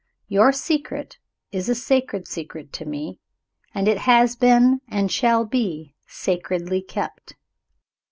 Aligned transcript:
Your 0.27 0.51
secret 0.51 1.19
is 1.51 1.69
a 1.69 1.75
sacred 1.75 2.27
secret 2.27 2.73
to 2.73 2.85
me; 2.87 3.19
and 3.71 3.87
it 3.87 3.99
has 3.99 4.35
been, 4.35 4.81
and 4.87 5.11
shall 5.11 5.45
be, 5.45 5.93
sacredly 6.07 6.81
kept. 6.81 7.35